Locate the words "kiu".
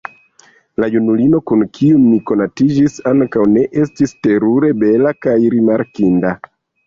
1.77-1.99